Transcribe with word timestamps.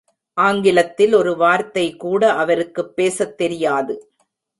ஆங்கிலத்தில் 0.37 1.13
ஒரு 1.13 1.35
வார்த்தைகூட 1.35 2.25
அவருக்குப் 2.27 2.95
பேசத் 2.95 3.37
தெரியாது. 3.37 4.09